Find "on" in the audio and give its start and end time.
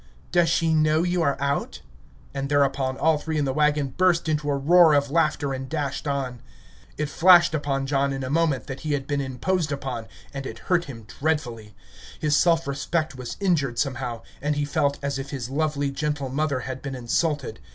6.07-6.41, 9.71-10.07